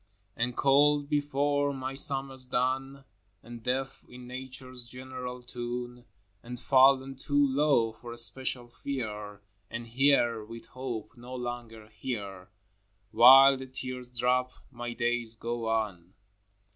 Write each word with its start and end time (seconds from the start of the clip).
IV. 0.01 0.07
And 0.43 0.57
cold 0.57 1.09
before 1.09 1.75
my 1.75 1.93
summer's 1.93 2.47
done, 2.47 3.03
And 3.43 3.61
deaf 3.61 4.03
in 4.09 4.25
Nature's 4.25 4.83
general 4.83 5.43
tune, 5.43 6.05
And 6.41 6.59
fallen 6.59 7.15
too 7.15 7.45
low 7.45 7.91
for 7.93 8.17
special 8.17 8.67
fear, 8.67 9.43
And 9.69 9.85
here, 9.85 10.43
with 10.43 10.65
hope 10.65 11.11
no 11.15 11.35
longer 11.35 11.85
here,— 11.87 12.49
While 13.11 13.57
the 13.57 13.67
tears 13.67 14.07
drop, 14.17 14.53
my 14.71 14.93
days 14.93 15.35
go 15.35 15.67
on. 15.67 16.15